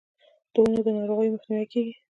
[0.53, 1.93] د ونو د ناروغیو مخنیوی کیږي.